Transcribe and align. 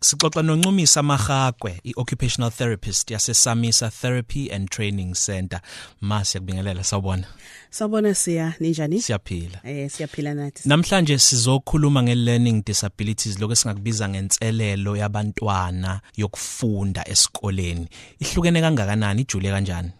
Sixoxa 0.00 0.42
noNcumisa 0.42 1.02
Mahagwe, 1.02 1.80
ioccupational 1.84 2.52
therapist 2.52 3.10
yaseSamisa 3.10 3.90
Therapy 3.90 4.48
and 4.48 4.70
Training 4.70 5.14
Center. 5.14 5.60
Ma 6.00 6.24
siyakubingelela 6.24 6.84
sawubona. 6.84 7.26
Sawubona 7.70 8.14
siya 8.14 8.54
ninjani? 8.60 9.02
Siyaphila. 9.02 9.60
Eh 9.64 9.90
siyaphila 9.90 10.34
nathi. 10.34 10.68
Namhlanje 10.68 11.18
sizokhuluma 11.18 12.02
ngelearning 12.02 12.62
disabilities 12.64 13.38
lokho 13.38 13.54
singakubiza 13.54 14.08
ngenselelo 14.08 14.96
yabantwana 14.96 16.00
yokufunda 16.16 17.08
esikoleni. 17.08 17.88
Ihlukene 18.20 18.60
kangakanani 18.60 19.22
ijule 19.22 19.50
kanjani? 19.50 19.90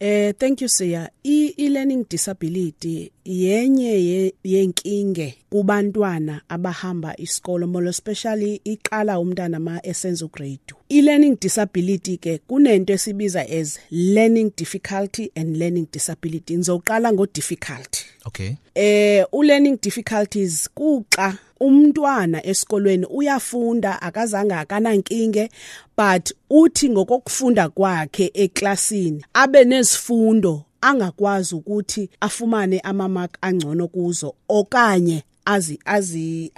Eh 0.00 0.34
thank 0.38 0.60
you 0.60 0.68
Siya. 0.68 1.10
E-learning 1.24 2.06
disability 2.10 3.10
yenye 3.28 4.32
yenkinge 4.44 5.34
kubantwana 5.50 6.40
abahamba 6.48 7.16
isikolo 7.16 7.66
more 7.66 7.88
especially 7.88 8.60
iqala 8.64 9.18
umntana 9.18 9.60
ma 9.60 9.80
esenza 9.86 10.24
ugrade 10.24 10.60
2. 10.66 10.74
E-learning 10.88 11.36
disability 11.40 12.16
ke 12.16 12.38
kunento 12.38 12.92
esibiza 12.92 13.40
as 13.40 13.78
learning 13.90 14.52
difficulty 14.56 15.30
and 15.36 15.56
learning 15.56 15.86
disability. 15.92 16.56
Ngizoqala 16.56 17.12
ngo 17.12 17.26
difficulty. 17.26 18.04
Okay. 18.26 18.56
Eh 18.74 19.24
u 19.32 19.42
learning 19.42 19.78
difficulties 19.82 20.68
kuxa 20.74 21.38
umntwana 21.60 22.46
esikolweni 22.46 23.06
uyafunda 23.06 24.02
akazange 24.02 24.54
akanankinge 24.54 25.48
but 25.96 26.32
uthi 26.50 26.90
ngokokufunda 26.90 27.68
kwakhe 27.68 28.30
eklasini 28.34 29.24
abe 29.34 29.64
nezifundo 29.64 30.64
angakwazi 30.80 31.54
ukuthi 31.54 32.10
afumane 32.20 32.80
amamark 32.80 33.38
angcono 33.40 33.88
kuzo 33.88 34.34
okanye 34.48 35.22
azi 35.44 35.78
azi 35.84 36.52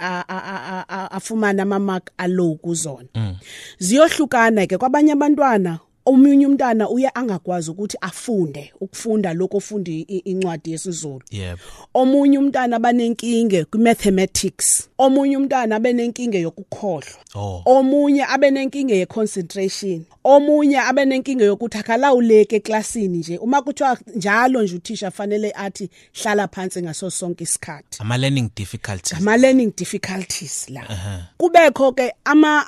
afumana 1.11 1.63
amamark 1.63 2.11
alow 2.17 2.55
kuzona 2.55 3.09
mm. 3.15 3.35
ziyohlukana 3.79 4.67
ke 4.67 4.77
kwabanye 4.77 5.11
abantwana 5.11 5.79
omunye 6.05 6.47
umntana 6.47 6.89
uye 6.89 7.09
angakwazi 7.13 7.71
ukuthi 7.71 7.97
afunde 8.01 8.73
ukufunda 8.81 9.33
lokho 9.33 9.57
ofunda 9.57 9.91
incwadi 10.07 10.71
yesiZulu. 10.71 11.21
Yebo. 11.31 11.61
Omunye 11.93 12.37
umntana 12.37 12.75
abanenkinge 12.75 13.65
kwimathematics 13.65 14.89
omunye 14.97 15.37
umntana 15.37 15.75
abenenkinge 15.75 16.39
yokukhohlwa. 16.41 17.21
Oh. 17.35 17.61
omunye 17.65 18.25
abenenkinge 18.25 18.97
yeconcentration. 18.97 20.05
Omunye 20.23 20.79
abenenkinge 20.79 21.43
yokuthi 21.45 21.77
akalawuleke 21.77 22.55
eklasini 22.55 23.17
nje. 23.17 23.37
Uma 23.37 23.61
kuthiwa 23.61 23.97
njalo 24.15 24.63
nje 24.63 24.75
uthisha 24.75 25.11
fanele 25.11 25.51
athi 25.55 25.89
hlala 26.21 26.47
phansi 26.47 26.81
ngaso 26.81 27.09
sonke 27.09 27.43
isikhathi. 27.43 27.97
Ama 27.99 28.17
learning 28.17 28.49
difficulties. 28.55 29.13
Ama 29.17 29.37
learning 29.37 29.73
difficulties 29.77 30.69
la. 30.69 30.81
Uh 30.81 30.87
-huh. 30.89 31.19
kubekho 31.37 31.91
ke 31.91 32.13
ama 32.25 32.65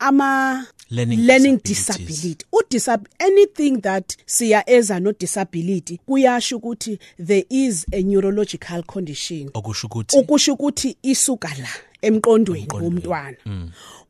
ama 0.00 0.66
learning, 0.90 1.20
learning 1.26 1.60
disabilities. 1.64 2.16
disability. 2.22 2.46
Udisab 2.66 3.06
anything 3.18 3.80
that 3.80 4.16
siya 4.26 4.70
eza 4.70 5.00
no 5.00 5.12
disability 5.12 6.00
kuyasho 6.06 6.56
ukuthi 6.56 6.98
there 7.18 7.46
is 7.50 7.86
a 7.92 8.02
neurological 8.02 8.82
condition. 8.82 9.50
Okusho 9.54 9.86
ukuthi 9.86 10.18
ukusho 10.18 10.52
ukuthi 10.52 10.96
isuka 11.02 11.48
la 11.48 11.68
emqondweni 12.02 12.68
womntwana. 12.72 13.36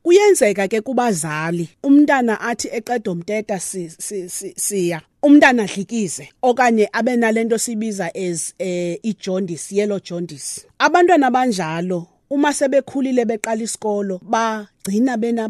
Kuyenzeka 0.03 0.67
ke 0.67 0.81
kubazali 0.81 1.69
umntana 1.83 2.41
athi 2.41 2.67
eqeda 2.67 3.11
umteta 3.11 3.59
siya 3.59 5.01
umntana 5.23 5.63
adlikize 5.63 6.29
okanye 6.41 6.89
abe 6.93 7.15
nalento 7.15 7.57
sibiza 7.57 8.11
as 8.15 8.53
eh, 8.59 8.99
i 9.03 9.13
jaundice 9.13 9.75
yellow 9.75 9.99
jaundice. 9.99 10.65
Abantwana 10.79 11.31
banjalo 11.31 12.07
uma 12.29 12.53
sebekhulile 12.53 13.25
beqala 13.25 13.63
isikolo 13.63 14.21
bagcina 14.23 15.17
bena 15.17 15.49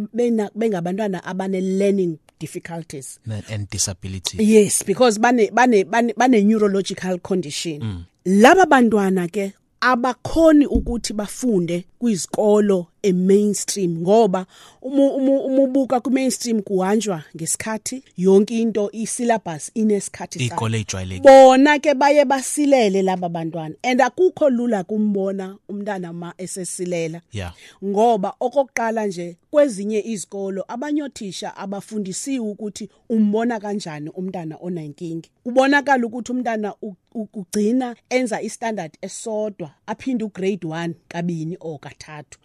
bengabantwana 0.55 1.23
abane 1.23 1.61
learning 1.61 2.17
difficulties. 2.39 3.19
And 3.49 3.69
disability. 3.69 4.43
Yes 4.43 4.83
because 4.83 5.19
bane 5.19 5.49
bane 5.53 5.83
bane 5.83 6.43
neurological 6.47 7.19
condition. 7.19 7.81
Mm. 7.81 8.05
laba 8.27 8.65
bantwana 8.65 9.27
ke 9.27 9.53
abakhoni 9.81 10.65
ukuthi 10.65 11.13
bafunde 11.13 11.85
kwizikolo 11.99 12.87
emainstream 13.07 13.91
ngoba 14.01 14.45
umubuka 14.81 15.99
ku 15.99 16.11
mainstream 16.11 16.61
kuhanjwa 16.61 17.23
ngesikhathi 17.35 18.03
yonke 18.17 18.59
into 18.59 18.89
isyllabus 18.91 19.71
inesikhathi 19.73 20.39
sayo. 20.39 20.51
Ikole 20.53 20.79
ejwayelekile 20.79 21.23
bona 21.23 21.79
ke 21.79 21.93
baye 21.93 22.25
basilele 22.25 23.01
laba 23.01 23.29
bantwana 23.29 23.75
and 23.83 24.01
akukho 24.01 24.49
lula 24.49 24.83
kumbona 24.83 25.57
umntana 25.69 26.13
ma 26.13 26.33
esesilela. 26.37 27.21
Yeah. 27.31 27.53
Ngoba 27.83 28.33
okokuqala 28.39 29.07
nje 29.07 29.37
kwezinye 29.51 30.03
izikolo 30.05 30.65
abanyothisha 30.67 31.57
abafundisiwe 31.57 32.49
ukuthi 32.49 32.89
umbona 33.09 33.59
kanjani 33.59 34.09
umntana 34.09 34.57
onankingi 34.61 35.29
ubonakala 35.45 36.05
ukuthi 36.05 36.31
umntana 36.31 36.73
ugcina 37.15 37.95
enza 38.09 38.41
istandard 38.41 38.91
esodwa 39.01 39.71
aphinde 39.87 40.23
ugrade 40.23 40.67
1 40.67 40.93
kabini 41.07 41.57
or 41.59 41.79
kathathu. 41.79 42.39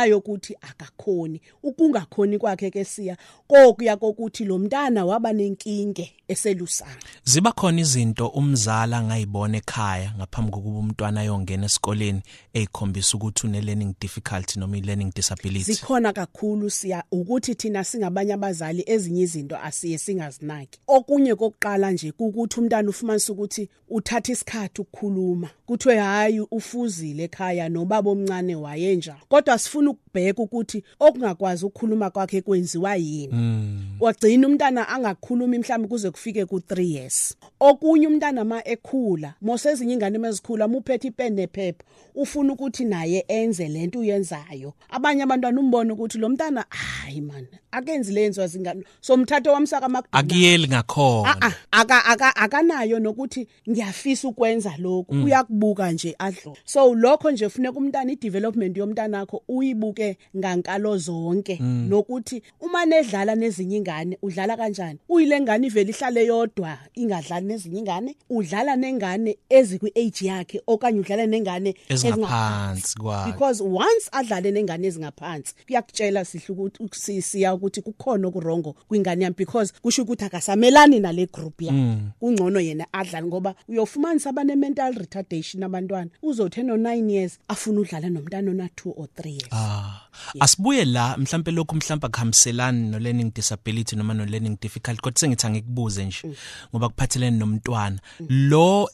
Ngenxa 0.00 0.06
yokuthi 0.06 0.56
akakhoni 0.60 1.40
ukungakhoni 1.62 2.38
kwakhe 2.38 2.70
ke 2.70 2.84
siya 2.84 3.16
kokuya 3.46 3.96
kokuthi 3.96 4.44
lo 4.44 4.58
mntana 4.58 5.04
waba 5.04 5.32
nenkinge 5.32 6.12
eselusana. 6.28 6.96
Ziba 7.24 7.52
khona 7.52 7.80
izinto 7.80 8.28
umzala 8.28 9.02
ngayibona 9.02 9.58
ekhaya 9.58 10.14
ngaphambi 10.16 10.52
kokuba 10.52 10.78
umntwana 10.78 11.20
ayongena 11.20 11.66
esikoleni 11.66 12.22
ezikhombisa 12.54 13.16
ukuthi 13.16 13.46
une 13.46 13.60
learning 13.60 13.94
difficulty 14.00 14.58
noma 14.58 14.76
i 14.76 14.80
learning 14.80 15.12
disability. 15.14 15.72
Zikhona 15.72 16.12
kakhulu 16.12 16.70
siya 16.70 17.04
ukuthi 17.10 17.54
thina 17.54 17.84
singabanye 17.84 18.32
abazali 18.32 18.84
ezinye 18.86 19.22
izinto 19.22 19.56
asiye 19.56 19.98
singazinaki. 19.98 20.80
Okunye 20.86 21.34
kokuqala 21.34 21.90
nje 21.90 22.12
ukuthi 22.18 22.60
umntana 22.60 22.90
ufumanisa 22.90 23.32
ukuthi 23.32 23.68
uthatha 23.88 24.32
isikhathi 24.32 24.80
ukukhuluma. 24.80 25.50
Kuthiwe 25.66 25.98
hayi 25.98 26.40
ufuzile 26.40 27.24
ekhaya 27.24 27.68
nobaba 27.68 28.10
omncane 28.10 28.56
wayenja 28.56 29.16
kodwa 29.28 29.54
sifuna 29.80 29.90
ukubheka 29.90 30.42
ukuthi 30.42 30.84
okungakwazi 31.00 31.66
ukukhuluma 31.66 32.10
kwakhe 32.10 32.40
kwenziwa 32.40 32.96
yini. 32.96 33.32
Mm. 33.32 33.80
wagcina 34.00 34.46
umntana 34.46 34.88
angakhulumi 34.88 35.58
mhlawumbe 35.58 35.88
kuze 35.88 36.10
kufike 36.10 36.44
ku3 36.44 36.82
years. 36.82 37.36
Okunye 37.60 38.06
umntana 38.06 38.44
ma 38.44 38.68
ekhula 38.68 39.34
mosezinye 39.42 39.94
ingane 39.94 40.18
ezikhula 40.28 40.68
muphethe 40.68 41.08
ipen 41.08 41.34
nephepha 41.34 41.84
ufuna 42.14 42.52
ukuthi 42.52 42.84
naye 42.84 43.24
enze 43.28 43.68
lento 43.68 43.98
uyenzayo. 43.98 44.72
Abanye 44.90 45.22
abantwana 45.22 45.60
umbone 45.60 45.92
ukuthi 45.92 46.18
lo 46.18 46.28
mntana 46.28 46.64
hayi 46.68 47.20
man 47.20 47.46
akenzi 47.72 48.12
lenziwa 48.12 48.46
zingane. 48.46 48.84
So 49.00 49.14
umthatho 49.14 49.52
wamsaka 49.52 49.88
makudala 49.88 50.24
akuyeli 50.24 50.68
ngakhona. 50.68 51.54
Aka 51.70 52.04
aka 52.04 52.36
akanayo 52.36 52.98
nokuthi 52.98 53.46
ngiyafisa 53.70 54.28
ukwenza 54.28 54.74
lokhu. 54.78 55.14
Uyakubuka 55.24 55.92
nje 55.92 56.14
adlo 56.18 56.56
so 56.64 56.94
lokho 56.94 57.30
nje 57.30 57.48
funeka 57.48 57.78
umntana 57.78 58.12
i-development 58.12 58.76
yomntana 58.76 59.18
wakho 59.18 59.42
uyibuke 59.70 60.16
ngankalo 60.36 60.98
zonke. 60.98 61.58
Nokuthi 61.60 62.42
uma 62.60 62.84
nedlala 62.86 63.34
nezinye 63.34 63.76
ingane 63.76 64.18
udlala 64.22 64.56
kanjani? 64.56 64.98
Uyile 65.08 65.40
ngane 65.40 65.66
ivele 65.66 65.90
ihlale 65.90 66.26
yodwa 66.26 66.78
ingadlali 66.94 67.46
nezinye 67.46 67.78
ingane? 67.78 68.16
Udlala 68.30 68.76
nengane 68.76 69.38
ezikwi-age 69.50 70.26
yakhe 70.26 70.62
okanye 70.66 71.00
udlala 71.00 71.26
nengane 71.26 71.74
ezingaphansi 71.88 72.94
kwayo 72.98 73.32
because 73.32 73.62
once 73.62 74.08
adlale 74.12 74.50
nengane 74.50 74.86
ezingaphansi 74.86 75.54
kuyakutshela 75.66 76.24
sihle 76.24 76.70
ukuthi 76.80 77.22
siya 77.22 77.54
ukuthi 77.54 77.82
kukhona 77.82 78.28
okurongo 78.28 78.76
kwingane 78.88 79.24
yami 79.24 79.36
because 79.36 79.72
kusho 79.82 80.02
ukuthi 80.02 80.24
akasamelani 80.24 81.00
nale 81.00 81.26
group 81.26 81.62
yakhe. 81.62 81.96
Kungcono 82.20 82.60
yena 82.60 82.86
adlale 82.92 83.26
ngoba 83.26 83.54
uyofumanisa 83.68 84.30
abane 84.30 84.56
mental 84.56 84.94
retardation 84.94 85.62
abantwana. 85.62 86.10
Uzothi 86.22 86.62
no 86.62 86.76
9 86.76 87.10
years 87.10 87.38
afuna 87.48 87.80
udlala 87.80 88.08
nomntana 88.08 88.50
ona 88.50 88.66
2 88.66 88.92
or 88.96 89.06
3 89.16 89.28
years. 89.28 89.48
Ah 89.60 90.00
asibuye 90.40 90.84
la 90.84 91.16
mhlambe 91.16 91.50
lokhu 91.50 91.76
mhlamba 91.76 92.08
kuhamselani 92.08 92.88
no 92.88 92.98
learning 92.98 93.32
disability 93.34 93.96
noma 93.96 94.14
no 94.14 94.24
learning 94.24 94.58
difficulty 94.60 95.00
kodwa 95.00 95.20
sengithi 95.20 95.46
angikubuze 95.46 96.04
nje 96.04 96.22
ngoba 96.70 96.88
kuphathelene 96.88 97.36
nomntwana. 97.36 97.98
Lo 98.28 98.90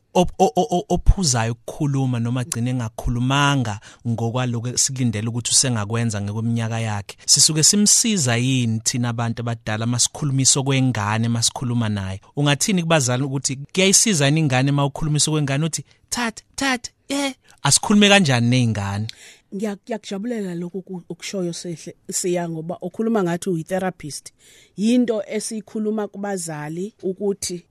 ophuzayo 0.89 1.53
ukukhuluma 1.53 2.21
noma 2.21 2.41
agcine 2.41 2.71
engakhulumanga 2.71 3.81
ngokwaloko 4.09 4.79
sikulindele 4.79 5.29
ukuthi 5.29 5.51
usengakwenza 5.51 6.21
ngokweminyaka 6.21 6.81
yakhe 6.81 7.17
sisuke 7.27 7.63
simsiza 7.63 8.37
yini 8.37 8.81
thina 8.81 9.09
abantu 9.09 9.43
abadala 9.43 9.87
masikhulumisa 9.87 10.63
kwengane 10.63 11.29
masikhuluma 11.29 11.89
naye? 11.89 12.21
Ungathini 12.37 12.83
kubazali 12.83 13.23
ukuthi 13.23 13.57
kuyayisiza 13.57 14.27
yini 14.27 14.41
ingane 14.41 14.73
mawukhulumisa 14.73 15.31
kwengane 15.31 15.65
uthi 15.65 15.85
thatha 16.09 16.43
thatha 16.55 16.91
eh. 17.09 17.35
Asikhulume 17.63 18.09
kanjani 18.09 18.51
nezingane 18.51 19.07
ngiyakujabulela 19.55 20.55
lokhu 20.55 21.03
ukushoyo 21.09 21.53
sehle 21.53 21.95
siya 22.11 22.49
ngoba 22.49 22.79
ukhuluma 22.81 23.23
ngathi 23.23 23.51
uyitherapist 23.51 24.33
yinto 24.77 25.23
esikhuluma 25.27 26.09
kubazali 26.09 26.95
ukuthi 27.03 27.65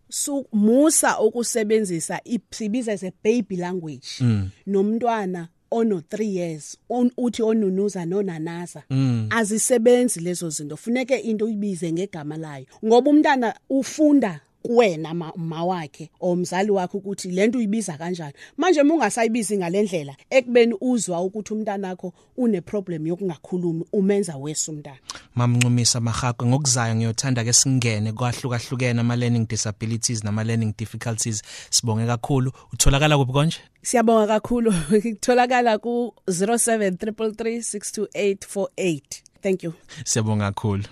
musa 0.53 1.19
ukusebenzisa 1.19 2.21
isibiza 2.23 2.97
se 2.97 3.11
baby 3.23 3.55
language. 3.55 4.07
Mm. 4.21 4.49
nomntwana 4.67 5.47
ono 5.71 5.99
3 5.99 6.23
years 6.23 6.77
on 6.89 7.11
uthi 7.17 7.43
onunuza 7.43 8.05
nonanaza. 8.05 8.83
Mm. 8.89 9.27
azisebenzi 9.29 10.19
lezo 10.19 10.49
zinto. 10.49 10.77
Funeke 10.77 11.17
into 11.17 11.45
uyibize 11.45 11.91
ngegama 11.91 12.37
layo. 12.37 12.65
Ngoba 12.85 13.09
umntana 13.09 13.55
ufunda 13.69 14.39
kuwena 14.65 15.13
ma, 15.13 15.63
wakhe 15.63 16.09
omzali 16.19 16.71
wakhe 16.71 16.97
ukuthi 16.97 17.31
lento 17.31 17.57
uyibiza 17.57 17.97
kanjani. 17.97 18.33
Manje 18.57 18.81
uma 18.81 18.93
ungasayibizi 18.93 19.57
ngalendlela 19.57 20.15
ekubeni 20.29 20.75
uzwa 20.81 21.21
ukuthi 21.21 21.53
umntanakho 21.53 22.13
une 22.37 22.61
problem 22.61 23.07
yokungakhulumi 23.07 23.85
umenza 23.93 24.37
wesa 24.37 24.71
umntana. 24.71 24.97
Mamncumisa 25.35 25.99
mahaqwe 25.99 26.47
ngokuzayo 26.47 26.95
ngiyothanda 26.95 27.43
ke 27.43 27.53
singene 27.53 28.11
kwahlukahlukene 28.11 29.01
ama 29.01 29.15
learning 29.15 29.47
disabilities 29.47 30.23
nama 30.23 30.43
learning 30.43 30.73
difficulties. 30.77 31.41
Sibonge 31.69 32.05
kakhulu. 32.05 32.51
Utholakala 32.73 33.17
kuphi 33.17 33.33
konje? 33.33 33.57
Siyabonga 33.81 34.27
kakhulu. 34.27 34.73
Kutholakala 35.03 35.77
ku 35.77 36.13
0733362848 36.27 39.01
thank 39.41 39.63
you. 39.63 39.73
Siyabonga 40.05 40.51
kakhulu. 40.51 40.83